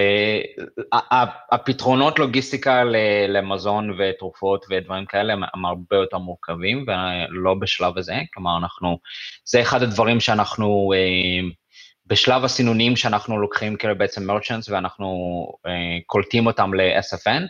[1.51, 2.83] הפתרונות לוגיסטיקה
[3.27, 8.15] למזון ותרופות ודברים כאלה הם הרבה יותר מורכבים ולא בשלב הזה.
[8.33, 8.97] כלומר, אנחנו,
[9.45, 11.49] זה אחד הדברים שאנחנו, אה,
[12.08, 15.08] בשלב הסינונים שאנחנו לוקחים כאילו בעצם מרצ'נטס ואנחנו
[16.06, 17.44] קולטים אותם ל-SFN,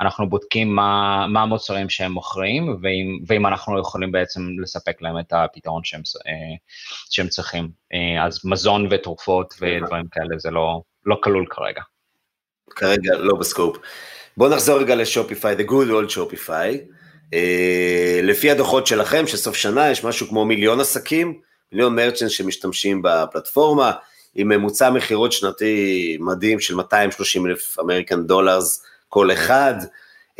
[0.00, 5.32] אנחנו בודקים מה, מה המוצרים שהם מוכרים, ואם, ואם אנחנו יכולים בעצם לספק להם את
[5.32, 6.32] הפתרון שהם, אה,
[7.10, 7.68] שהם צריכים.
[7.92, 11.82] אה, אז מזון ותרופות ודברים כאלה זה לא, לא כלול כרגע.
[12.70, 13.76] כרגע לא ב scope.
[14.36, 16.80] בואו נחזור רגע לשופיפיי, the good old שופיפיי.
[17.34, 21.40] Uh, לפי הדוחות שלכם, של סוף שנה, יש משהו כמו מיליון עסקים,
[21.72, 23.92] מיליון merchants שמשתמשים בפלטפורמה,
[24.34, 29.74] עם ממוצע מכירות שנתי מדהים של 230 אלף American dollars כל אחד,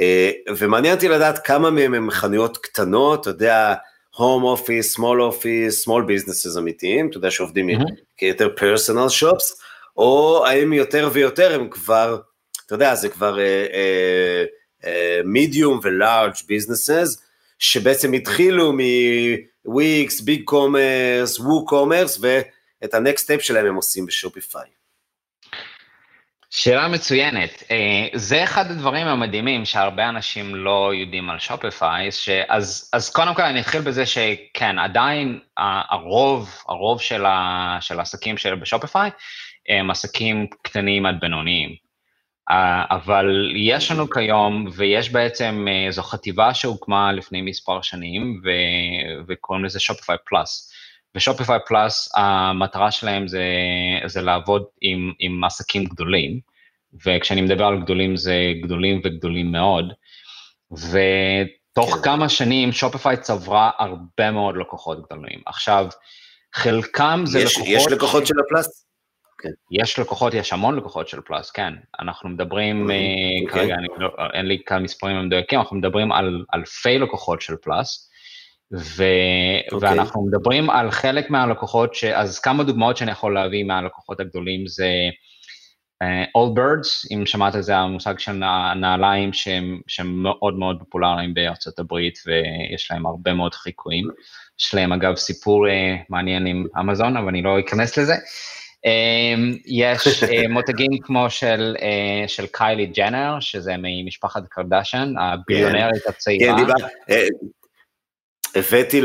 [0.01, 3.75] אה, ומעניין אותי לדעת כמה מהם הם חנויות קטנות, אתה יודע,
[4.17, 7.95] home office, small office, small businesses אמיתיים, אתה יודע שעובדים mm-hmm.
[8.17, 9.61] כיותר personal shops,
[9.97, 12.19] או האם יותר ויותר הם כבר,
[12.67, 13.39] אתה יודע, זה כבר
[15.25, 17.23] medium ו large businesses,
[17.59, 18.73] שבעצם התחילו
[19.65, 24.71] מ Wix, BigCommerce, WooCommerce, ואת ה next step שלהם הם עושים בשופיפיי.
[26.51, 27.63] שאלה מצוינת.
[27.71, 32.09] אה, זה אחד הדברים המדהימים שהרבה אנשים לא יודעים על שופיפיי,
[32.49, 35.41] אז, אז קודם כל אני אתחיל בזה שכן, עדיין
[35.91, 39.11] הרוב, הרוב של, ה, של העסקים של בשופיפיי
[39.69, 41.90] הם עסקים קטנים עד בינוניים.
[42.51, 48.49] אה, אבל יש לנו כיום, ויש בעצם, אה, זו חטיבה שהוקמה לפני מספר שנים, ו,
[49.29, 50.73] וקוראים לזה שופיפיי פלאס.
[51.15, 53.45] ושופיפיי פלאס, המטרה שלהם זה,
[54.07, 56.41] זה לעבוד עם, עם עסקים גדולים,
[57.07, 59.93] וכשאני מדבר על גדולים זה גדולים וגדולים מאוד,
[60.73, 62.03] ותוך כן.
[62.03, 65.41] כמה שנים שופיפיי צברה הרבה מאוד לקוחות גדולים.
[65.47, 65.87] עכשיו,
[66.55, 67.69] חלקם זה יש, לקוחות...
[67.69, 68.27] יש לקוחות.
[68.27, 68.90] של הפלאס?
[69.41, 69.49] כן.
[69.71, 71.75] יש לקוחות, יש המון לקוחות של פלאס, כן.
[72.01, 72.85] אנחנו מדברים, okay.
[72.85, 73.47] אוקיי.
[73.47, 77.55] uh, כרגע אני, לא, אין לי כאן מספרים המדויקים, אנחנו מדברים על אלפי לקוחות של
[77.63, 78.11] פלאס.
[78.73, 79.05] ו...
[79.05, 79.73] Okay.
[79.75, 79.89] אוקיי.
[79.89, 82.05] ואנחנו מדברים על חלק מהלקוחות, ש...
[82.05, 84.89] אז כמה דוגמאות שאני יכול להביא מהלקוחות הגדולים זה
[86.05, 88.33] uh, All Birds, אם שמעת את זה, המושג של
[88.77, 94.09] נעליים שהם, שהם מאוד מאוד פופולריים בארצות הברית ויש להם הרבה מאוד חיקויים.
[94.61, 95.71] יש להם אגב סיפור uh,
[96.09, 98.15] מעניין עם אמזון, אבל אני לא אכנס לזה.
[98.15, 98.60] Um,
[99.67, 106.57] יש uh, מותגים כמו של, uh, של קיילי ג'נר, שזה ממשפחת קרדשן, הביליונרית הצעירה.
[106.57, 106.87] כן, דיבר,
[108.55, 109.01] הבאתי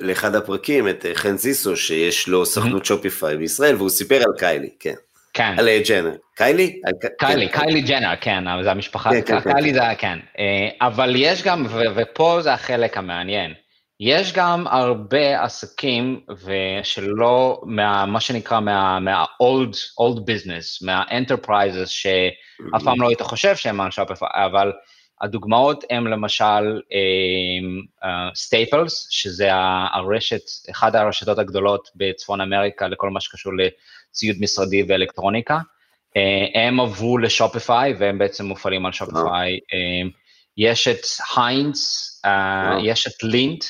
[0.00, 4.70] לאחד הפרקים את אה, חן זיסו, שיש לו סוכנות שופיפיי בישראל, והוא סיפר על קיילי,
[4.80, 4.94] כן.
[5.32, 5.54] כן.
[5.58, 6.14] על אה, ג'נר.
[6.36, 6.80] קיילי?
[7.18, 7.58] קיילי, כן.
[7.58, 10.18] קיילי ג'נר, כן, זה המשפחה, כן, כן, קיילי זה, כן.
[10.38, 13.54] אה, אבל יש גם, ופה זה החלק המעניין,
[14.00, 23.02] יש גם הרבה עסקים ושלא, מה, מה שנקרא מה, מה-old old business, מה-enterprises, שאף פעם
[23.02, 24.72] לא היית חושב שהם שופיפיי, אבל
[25.20, 26.80] הדוגמאות הן למשל
[28.34, 29.48] Staples, uh, שזה
[29.92, 35.58] הרשת, אחת הרשתות הגדולות בצפון אמריקה לכל מה שקשור לציוד משרדי ואלקטרוניקה.
[35.58, 39.58] Uh, הם עברו לשופיפיי והם בעצם מופעלים על שופיפיי.
[39.58, 40.10] Uh,
[40.56, 41.04] יש את
[41.36, 42.28] היינס, uh,
[42.82, 43.64] יש את לינט.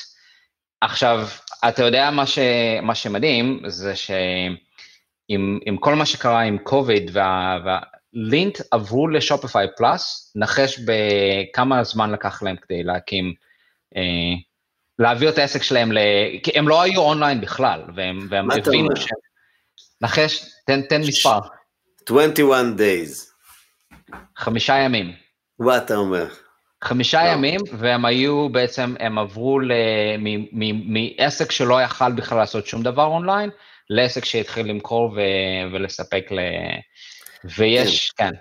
[0.81, 1.27] עכשיו,
[1.67, 2.39] אתה יודע מה, ש,
[2.81, 7.79] מה שמדהים זה שעם כל מה שקרה עם קוביד וה, וה,
[8.13, 13.33] לינט עברו לשופיפיי פלאס, נחש בכמה זמן לקח להם כדי להקים,
[13.95, 14.01] אה,
[14.99, 15.97] להעביר את העסק שלהם, ל...
[16.43, 19.07] כי הם לא היו אונליין בכלל, והם, והם הבינו ש...
[20.01, 21.39] נחש, תן, תן מספר.
[22.09, 23.31] 21 days.
[24.37, 25.13] חמישה ימים.
[25.59, 26.27] מה אתה אומר?
[26.83, 27.29] חמישה לא.
[27.29, 29.59] ימים, והם היו בעצם, הם עברו
[30.85, 33.49] מעסק שלא יכל בכלל לעשות שום דבר אונליין,
[33.89, 36.39] לעסק שהתחיל למכור ו- ולספק ל...
[37.57, 38.29] ויש, כן.
[38.29, 38.37] כן.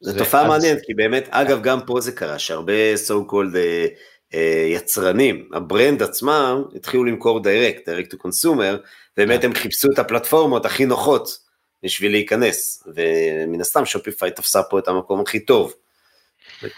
[0.00, 0.48] זו תופעה.
[0.48, 3.90] מעניינת, כי באמת, אגב, גם פה זה קרה, שהרבה so called uh,
[4.32, 4.36] uh,
[4.68, 8.78] יצרנים, ה brand עצמם, התחילו למכור direct, direct to consumer,
[9.16, 9.46] באמת כן.
[9.46, 11.38] הם חיפשו את הפלטפורמות הכי נוחות
[11.82, 15.74] בשביל להיכנס, ומן הסתם Shopify תפסה פה את המקום הכי טוב,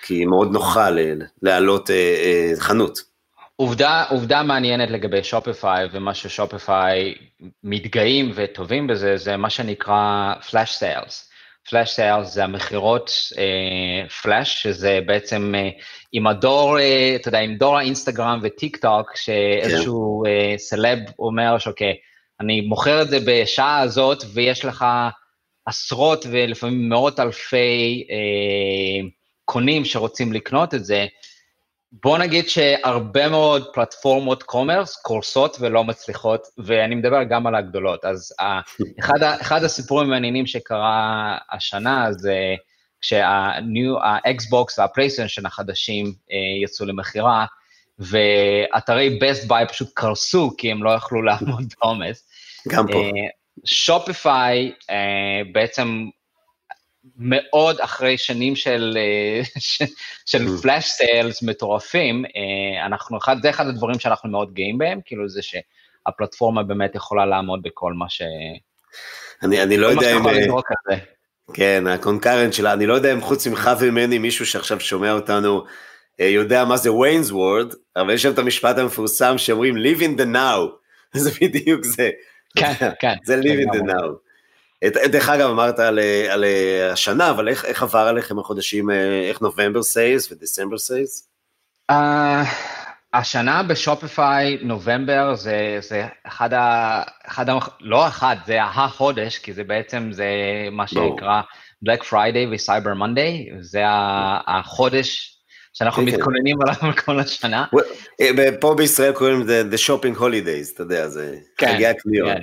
[0.02, 0.88] כי מאוד נוחה
[1.42, 2.98] להעלות uh, uh, חנות.
[3.56, 7.14] עובדה, עובדה מעניינת לגבי Shopify, ומה ש Shopify
[7.64, 11.26] מתגאים וטובים בזה, זה מה שנקרא Flash Sales.
[11.68, 13.10] Flash Sales זה המכירות
[14.22, 15.68] פלאש, אה, שזה בעצם אה,
[16.12, 20.58] עם הדור, אה, אתה יודע, עם דור האינסטגרם וטיק טוק, שאיזשהו כן.
[20.58, 21.94] סלב אומר שאוקיי,
[22.40, 24.84] אני מוכר את זה בשעה הזאת, ויש לך
[25.66, 29.08] עשרות ולפעמים מאות אלפי אה,
[29.46, 31.06] קונים שרוצים לקנות את זה,
[31.92, 38.04] בוא נגיד שהרבה מאוד פלטפורמות commerce קורסות ולא מצליחות, ואני מדבר גם על הגדולות.
[38.04, 38.32] אז
[39.00, 42.54] אחד, אחד הסיפורים המעניינים שקרה השנה זה
[43.00, 47.46] כשה Xbox וה PlayStation החדשים אה, יצאו למכירה,
[47.98, 52.28] ואתרי Best Buy פשוט קרסו כי הם לא יכלו לעמוד בעומס.
[52.68, 53.02] גם פה.
[53.64, 56.08] Shopify uh, בעצם
[57.18, 59.42] מאוד אחרי שנים של, אה,
[60.26, 60.88] של flash mm.
[60.88, 66.62] sales מטורפים, אה, אנחנו, אחד, זה אחד הדברים שאנחנו מאוד גאים בהם, כאילו זה שהפלטפורמה
[66.62, 68.22] באמת יכולה לעמוד בכל מה ש...
[69.42, 70.26] אני, אני לא יודע אם...
[70.26, 70.96] אה,
[71.54, 75.64] כן, ה concurrent שלה, אני לא יודע אם חוץ ממך וממני מישהו שעכשיו שומע אותנו
[76.18, 80.34] יודע מה זה Wayne's World, אבל יש שם את המשפט המפורסם שאומרים live in the
[80.34, 80.60] now,
[81.22, 82.10] זה בדיוק זה.
[82.56, 83.14] כן, כן.
[83.24, 84.25] זה live in the now.
[84.84, 85.98] דרך אגב, אמרת על,
[86.30, 86.44] על
[86.92, 88.90] השנה, אבל איך, איך עבר עליכם החודשים,
[89.30, 91.28] איך נובמבר סייס ודצמבר סייס?
[91.92, 91.94] Uh,
[93.14, 97.02] השנה ב Shopify, נובמבר, זה, זה אחד ה...
[97.26, 97.58] אחד ה...
[97.80, 100.26] לא אחד, זה החודש, כי זה בעצם, זה
[100.72, 101.40] מה שנקרא
[101.88, 103.82] Black Friday ו-Cyber Monday, זה
[104.46, 105.38] החודש
[105.72, 106.16] שאנחנו כן, כן.
[106.16, 107.64] מתכוננים עליו כל השנה.
[108.20, 112.38] אה, פה בישראל קוראים לזה The Shopping Holidays, אתה יודע, זה כן, חגי הקניות.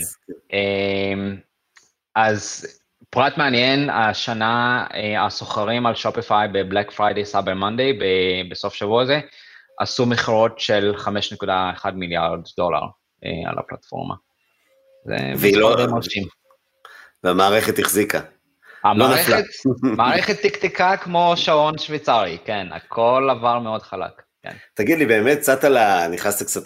[2.15, 2.65] אז
[3.09, 7.99] פרט מעניין, השנה אה, הסוחרים על Shopify ב Black Friday Cyber Monday
[8.51, 9.19] בסוף שבוע הזה,
[9.79, 12.81] עשו מכירות של 5.1 מיליארד דולר
[13.25, 14.15] אה, על הפלטפורמה.
[15.37, 15.75] והיא לא...
[17.23, 18.19] והמערכת החזיקה.
[18.19, 19.43] לא המערכת,
[19.81, 24.21] מערכת תקתקה כמו שעון שוויצרי, כן, הכל עבר מאוד חלק.
[24.43, 24.53] כן.
[24.73, 26.07] תגיד לי, באמת קצת על ה...
[26.07, 26.61] נכנסת קצת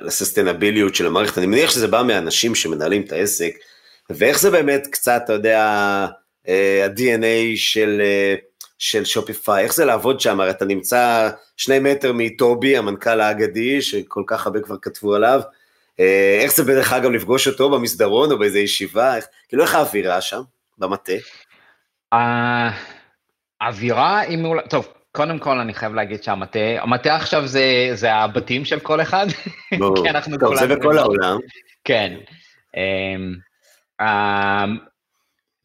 [0.00, 3.52] לססטנביליות של המערכת, אני מניח שזה בא מאנשים שמנהלים את העסק,
[4.10, 5.60] ואיך זה באמת קצת, אתה יודע,
[6.48, 8.34] אה, ה-DNA של, אה,
[8.78, 14.22] של שופיפיי, איך זה לעבוד שם, הרי אתה נמצא שני מטר מטובי, המנכ"ל האגדי, שכל
[14.26, 15.40] כך הרבה כבר כתבו עליו,
[16.00, 20.20] אה, איך זה בדרך אגב לפגוש אותו במסדרון או באיזה ישיבה, איך, כאילו איך האווירה
[20.20, 20.40] שם,
[20.78, 21.12] במטה?
[23.60, 27.64] האווירה היא מעולה, טוב, קודם כל אני חייב להגיד שהמטה, המטה עכשיו זה,
[27.94, 29.26] זה הבתים של כל אחד.
[30.02, 31.38] כי אנחנו טוב, זה כולנו- בכל העולם.
[31.84, 32.12] כן.
[34.00, 34.78] אמ,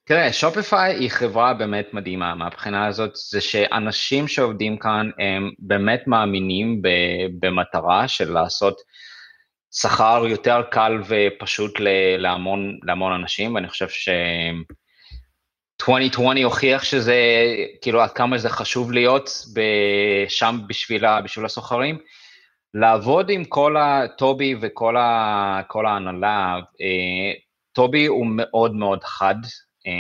[0.05, 6.81] תראה, שופיפיי היא חברה באמת מדהימה מהבחינה הזאת, זה שאנשים שעובדים כאן הם באמת מאמינים
[7.39, 8.81] במטרה של לעשות
[9.71, 11.71] שכר יותר קל ופשוט
[12.17, 14.09] להמון, להמון אנשים, ואני חושב ש...
[15.81, 17.15] 2020 הוכיח שזה,
[17.81, 19.29] כאילו עד כמה זה חשוב להיות
[20.27, 21.97] שם בשביל, בשביל הסוחרים.
[22.73, 24.97] לעבוד עם כל הטובי וכל
[25.85, 27.33] ההנהלה, אה,
[27.79, 29.35] טובי הוא מאוד מאוד חד,
[29.87, 29.91] אה,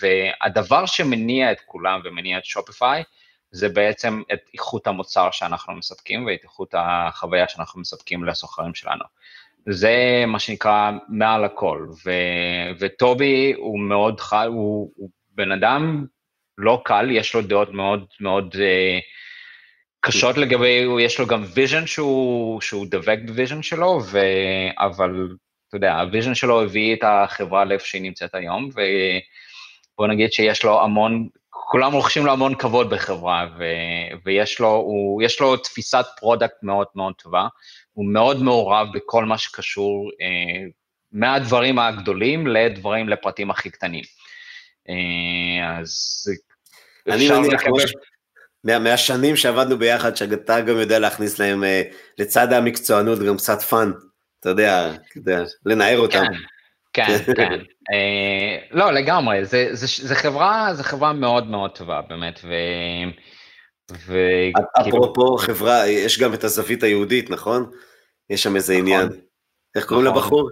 [0.00, 3.02] והדבר שמניע את כולם ומניע את שופיפיי,
[3.50, 9.04] זה בעצם את איכות המוצר שאנחנו מספקים ואת איכות החוויה שאנחנו מספקים לסוחרים שלנו.
[9.68, 12.10] זה מה שנקרא מעל הכל, ו,
[12.78, 16.06] וטובי הוא מאוד חד, הוא, הוא בן אדם
[16.58, 18.98] לא קל, יש לו דעות מאוד מאוד אה,
[20.00, 24.18] קשות לגבי, יש לו גם vision שהוא, שהוא דבק ב vision שלו, ו,
[24.78, 25.28] אבל
[25.68, 30.64] אתה יודע, ה vision שלו הביא את החברה לאיפה שהיא נמצאת היום, ובוא נגיד שיש
[30.64, 33.64] לו המון, כולם רוכשים לו המון כבוד בחברה, ו,
[34.24, 37.46] ויש לו, הוא, לו תפיסת product מאוד מאוד טובה,
[37.92, 40.66] הוא מאוד מעורב בכל מה שקשור, אה,
[41.12, 44.04] מהדברים הגדולים לדברים, לפרטים הכי קטנים.
[44.88, 46.24] אה, אז
[47.08, 47.92] אני אפשר לקבל-
[48.64, 51.82] מה- מהשנים שעבדנו ביחד, שאתה גם יודע להכניס להם אה,
[52.18, 53.92] לצד המקצוענות גם קצת fun,
[54.40, 54.92] אתה יודע,
[55.66, 56.24] לנער אותם.
[56.92, 57.60] כן, כן, כן.
[57.92, 59.44] אה, לא, לגמרי,
[59.82, 62.52] זה חברה, חברה מאוד מאוד טובה, באמת, ו...
[63.90, 67.70] וכאילו, אפרופו חברה, יש גם את הזווית היהודית, נכון?
[68.30, 68.86] יש שם איזה נכון.
[68.86, 69.08] עניין.
[69.76, 70.18] איך קוראים נכון.
[70.18, 70.50] לבחור?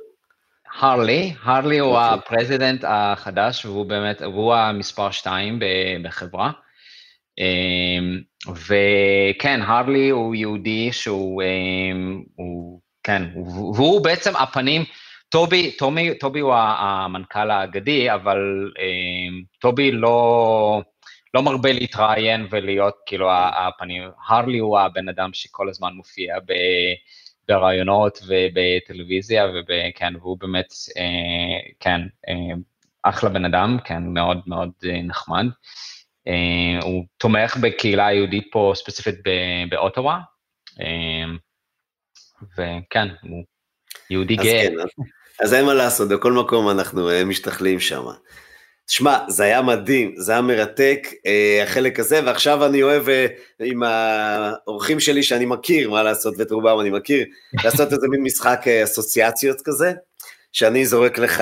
[0.79, 2.15] הרלי, הרלי הוא אוקיי.
[2.15, 6.51] ה president החדש, והוא באמת, הוא המספר שתיים ב- בחברה.
[7.39, 8.21] אמ,
[8.67, 14.83] וכן, הרלי הוא יהודי שהוא, אמ, הוא, כן, הוא- והוא בעצם הפנים,
[15.29, 20.83] טובי, טומי, טובי הוא המנכ"ל האגדי, אבל אמ, טובי לא,
[21.35, 24.03] לא מרבה להתראיין ולהיות כאילו הפנים.
[24.29, 26.53] הרלי הוא הבן אדם שכל הזמן מופיע ב...
[27.49, 32.55] ברעיונות ובטלוויזיה, וכן, והוא באמת, אה, כן, אה,
[33.03, 35.47] אחלה בן אדם, כן, מאוד מאוד אה, נחמד.
[36.29, 39.15] אה, הוא תומך בקהילה היהודית פה, ספציפית
[39.71, 40.21] באוטווה,
[40.81, 41.25] אה,
[42.53, 43.45] וכן, הוא
[44.11, 44.63] יהודי אז גאה.
[44.69, 44.89] כן, אז-
[45.41, 48.05] אז אין מה לעשות, בכל מקום אנחנו אה, משתכלים שם.
[48.89, 53.27] שמע, זה היה מדהים, זה היה מרתק, אה, החלק הזה, ועכשיו אני אוהב אה,
[53.61, 57.25] עם האורחים שלי שאני מכיר, מה לעשות, ואת רובם אני מכיר,
[57.65, 59.93] לעשות איזה מין משחק אה, אסוציאציות כזה,
[60.53, 61.41] שאני זורק לך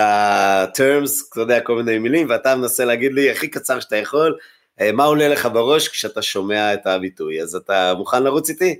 [0.77, 4.37] terms, אתה יודע, כל מיני מילים, ואתה מנסה להגיד לי הכי קצר שאתה יכול,
[4.81, 8.75] אה, מה עולה לך בראש כשאתה שומע את הביטוי, אז אתה מוכן לרוץ איתי?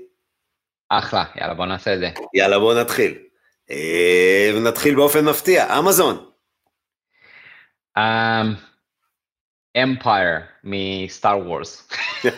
[0.89, 2.11] אחלה, יאללה, בוא נעשה את זה.
[2.35, 3.19] יאללה, בואו נתחיל.
[3.71, 6.31] אה, ונתחיל באופן מפתיע, אמזון.
[9.79, 11.89] Empire מסטאר וורס.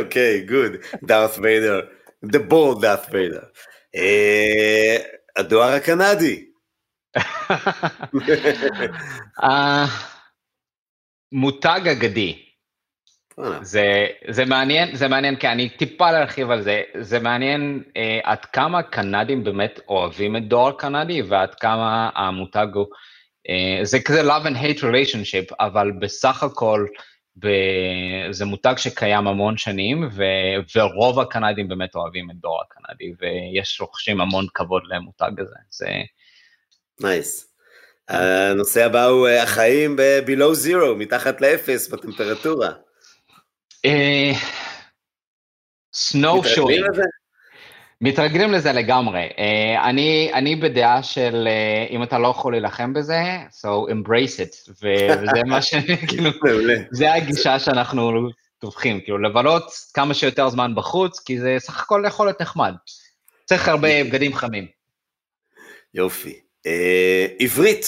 [0.00, 1.80] אוקיי, גוד, דארת ויידר,
[2.26, 3.42] the bold דארת ויידר.
[3.94, 4.96] אה,
[5.36, 6.46] הדואר הקנדי.
[9.42, 9.84] אה,
[11.32, 12.51] מותג אגדי.
[13.62, 18.44] זה, זה מעניין, זה מעניין, כי אני טיפה להרחיב על זה, זה מעניין אה, עד
[18.44, 22.86] כמה קנדים באמת אוהבים את דואר קנדי ועד כמה המותג הוא,
[23.48, 26.86] אה, זה כזה love and hate relationship, אבל בסך הכל
[27.38, 27.48] ב,
[28.30, 30.22] זה מותג שקיים המון שנים, ו,
[30.76, 35.56] ורוב הקנדים באמת אוהבים את דואר הקנדי, ויש רוכשים המון כבוד למותג הזה.
[35.70, 35.86] זה,
[37.00, 37.48] נייס.
[38.08, 42.70] הנושא הבא הוא אה, החיים ב-below zero, מתחת לאפס בטמפרטורה.
[43.84, 44.32] אה,
[45.94, 46.84] snow מתרגלים.
[46.90, 47.02] לזה?
[48.00, 49.28] מתרגלים לזה לגמרי.
[49.30, 54.70] Uh, אני, אני בדעה של uh, אם אתה לא יכול להילחם בזה, so embrace it,
[54.70, 55.74] וזה מה ש...
[56.08, 56.30] כאילו.
[56.90, 62.26] זה הגישה שאנחנו טובחים, כאילו לבלות כמה שיותר זמן בחוץ, כי זה סך הכל יכול
[62.26, 62.74] להיות נחמד.
[63.44, 64.66] צריך הרבה בגדים חמים.
[65.94, 66.40] יופי.
[66.66, 67.86] אה, עברית,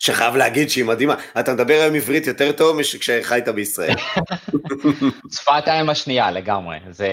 [0.00, 1.14] שחייב להגיד שהיא מדהימה.
[1.40, 3.94] אתה מדבר היום עברית יותר טוב משכשחיית בישראל.
[5.34, 7.08] שפת האם השנייה לגמרי, זה,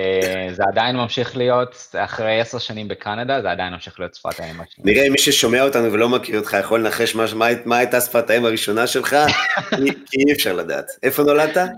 [0.51, 4.93] זה עדיין ממשיך להיות, אחרי עשר שנים בקנדה, זה עדיין ממשיך להיות שפת האם השנייה.
[4.93, 8.29] נראה אם מי ששומע אותנו ולא מכיר אותך יכול לנחש מה, מה, מה הייתה שפת
[8.29, 9.15] האם הראשונה שלך,
[10.09, 10.85] כי, אי אפשר לדעת.
[11.03, 11.69] איפה נולדת?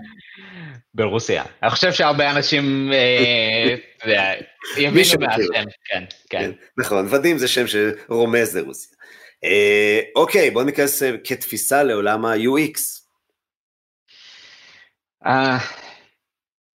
[0.94, 1.44] ברוסיה.
[1.62, 4.32] אני חושב שהרבה אנשים אה, יודע,
[4.76, 4.94] יבינו.
[4.94, 5.18] מהשם,
[5.90, 6.50] כן, כן.
[6.78, 8.99] נכון, ודים זה שם שרומז לרוסיה.
[9.44, 13.00] אה, אוקיי, בוא ניכנס אה, כתפיסה לעולם ה-UX.
[15.24, 15.60] Uh,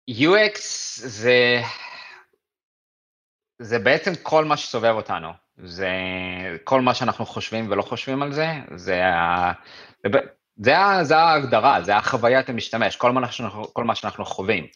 [0.10, 0.58] UX
[0.96, 1.62] זה,
[3.62, 5.30] זה בעצם כל מה שסובב אותנו.
[5.58, 5.90] זה
[6.64, 9.52] כל מה שאנחנו חושבים ולא חושבים על זה, זה, ה,
[10.56, 10.72] זה,
[11.04, 14.68] זה ההגדרה, זה החוויית המשתמש, כל מה שאנחנו, כל מה שאנחנו חווים.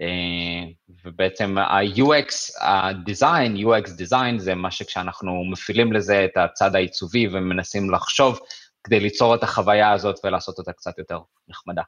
[0.00, 0.68] אה,
[1.04, 8.40] ובעצם ה-UX, ה-design, UX design זה מה שכשאנחנו מפעילים לזה את הצד העיצובי ומנסים לחשוב
[8.84, 11.18] כדי ליצור את החוויה הזאת ולעשות אותה קצת יותר
[11.48, 11.82] נחמדה.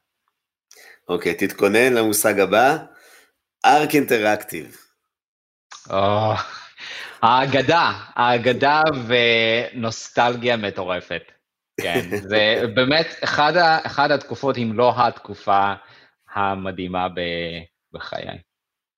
[1.09, 2.77] אוקיי, okay, תתכונן למושג הבא,
[3.67, 4.77] ארק אינטראקטיב.
[7.23, 11.23] האגדה, האגדה ונוסטלגיה מטורפת.
[11.81, 13.53] כן, זה באמת אחד,
[13.87, 15.73] אחד התקופות, אם לא התקופה
[16.35, 17.21] המדהימה ב,
[17.93, 18.39] בחיי.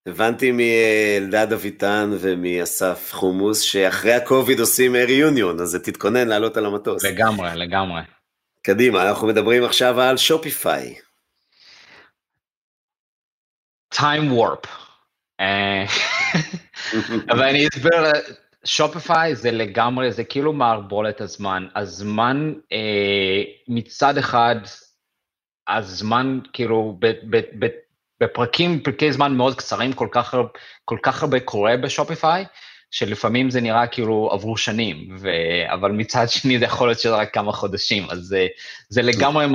[0.06, 7.04] הבנתי מאלדד אביטן ומאסף חומוס שאחרי הקוביד עושים ריוניון, אז תתכונן לעלות על המטוס.
[7.04, 8.00] לגמרי, לגמרי.
[8.62, 10.94] קדימה, אנחנו מדברים עכשיו על שופיפיי.
[13.94, 14.66] time warp.
[15.40, 15.84] אה,
[17.32, 17.92] אבל אני אסביר,
[18.64, 21.66] שופיפיי זה לגמרי, זה כאילו מערבולת הזמן.
[21.76, 24.56] הזמן, אה, מצד אחד,
[25.68, 27.66] הזמן כאילו, ב, ב, ב,
[28.20, 30.34] בפרקים, פרקי זמן מאוד קצרים, כל כך,
[30.84, 32.44] כל כך הרבה קורה בשופיפיי,
[32.90, 35.28] שלפעמים זה נראה כאילו עברו שנים, ו...
[35.66, 38.46] אבל מצד שני זה יכול להיות שזה רק כמה חודשים, אז זה,
[38.88, 39.46] זה לגמרי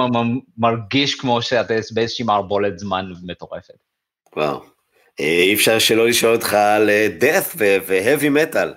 [0.58, 3.74] מרגיש כמו שאתה באיזושהי מערבולת זמן מטורפת.
[4.36, 4.76] וואו.
[5.20, 8.68] אה, אי אפשר שלא לשאול אותך על אה, death ו-heavy metal.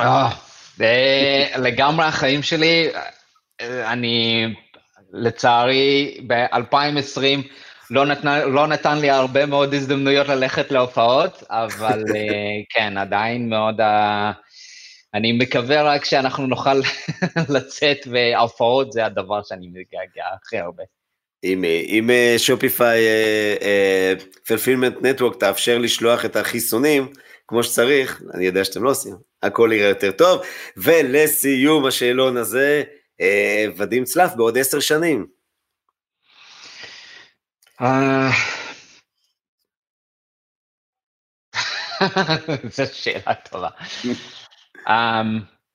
[0.00, 0.30] אה,
[1.58, 2.90] לגמרי החיים שלי,
[3.60, 4.46] אני
[5.12, 7.48] לצערי ב-2020
[7.92, 8.04] לא,
[8.46, 12.02] לא נתן לי הרבה מאוד הזדמנויות ללכת להופעות, אבל
[12.74, 13.80] כן, עדיין מאוד,
[15.14, 16.80] אני מקווה רק שאנחנו נוכל
[17.54, 20.82] לצאת, וההופעות זה הדבר שאני מתגעגע הכי הרבה.
[21.44, 23.04] אם, אם שופיפיי
[24.46, 27.08] פלפילמנט נטוורק תאפשר לשלוח את החיסונים
[27.48, 30.42] כמו שצריך, אני יודע שאתם לא עושים, הכל יראה יותר טוב.
[30.76, 32.82] ולסיום השאלון הזה,
[33.20, 35.26] אה, ודים צלף בעוד עשר שנים.
[37.82, 38.30] אה,
[42.76, 43.68] זו שאלה טובה.
[44.86, 44.90] um,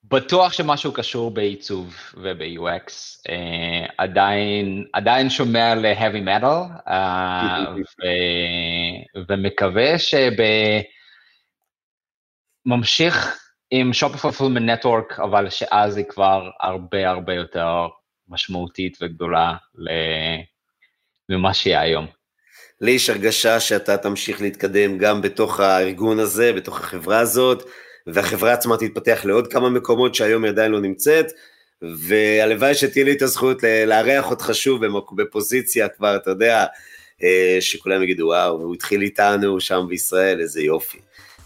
[0.04, 2.90] בטוח שמשהו קשור בעיצוב וב-UX,
[3.28, 6.92] uh, עדיין, עדיין שומע ל-heavy metal, uh,
[7.80, 8.04] ו,
[9.30, 9.94] ומקווה
[12.66, 13.38] שממשיך
[13.72, 17.88] עם Shopify Fulfillment Network, אבל שאז היא כבר הרבה הרבה יותר
[18.28, 19.54] משמעותית וגדולה
[21.30, 22.06] ממה שהיא היום.
[22.82, 27.64] לי יש הרגשה שאתה תמשיך להתקדם גם בתוך הארגון הזה, בתוך החברה הזאת,
[28.08, 31.32] והחברה עצמה תתפתח לעוד כמה מקומות שהיום היא עדיין לא נמצאת,
[31.82, 34.82] והלוואי שתהיה לי את הזכות לארח אותך שוב
[35.16, 36.66] בפוזיציה כבר, אתה יודע,
[37.24, 40.98] אה, שכולם יגידו, וואו, הוא התחיל איתנו שם בישראל, איזה יופי.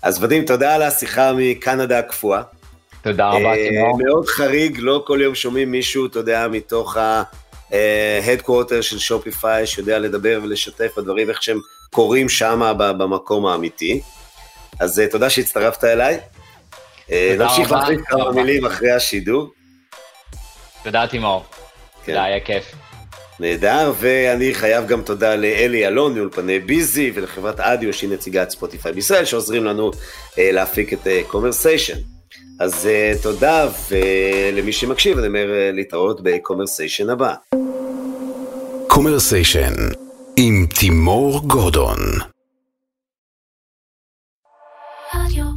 [0.01, 2.41] אז ודים, תודה על השיחה מקנדה הקפואה.
[3.01, 3.53] תודה רבה.
[3.55, 9.67] אה, מאוד חריג, לא כל יום שומעים מישהו, אתה יודע, מתוך ה-headquarter אה, של שופיפיי,
[9.67, 11.59] שיודע לדבר ולשתף בדברים, איך שהם
[11.89, 14.01] קורים שם במקום האמיתי.
[14.79, 16.19] אז תודה שהצטרפת אליי.
[17.11, 19.51] אה, נמשיך להחליט כמה מילים אחרי השידור.
[20.83, 21.43] תודה תימור,
[22.05, 22.11] כן.
[22.11, 22.63] תודה, היה כיף.
[23.39, 29.25] נהדר, ואני חייב גם תודה לאלי אלון מאולפני ביזי ולחברת אדיו שהיא נציגת ספוטיפיי בישראל
[29.25, 29.91] שעוזרים לנו
[30.37, 31.93] אה, להפיק את קומרסיישן.
[31.93, 32.20] אה,
[32.61, 37.35] אז אה, תודה, ולמי שמקשיב, אני אומר אה, להתראות בקומרסיישן הבא.
[38.87, 39.73] קומרסיישן
[40.37, 41.97] עם תימור גורדון.
[45.15, 45.50] רדיו